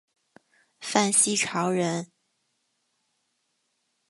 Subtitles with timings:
[0.79, 2.11] 范希朝人。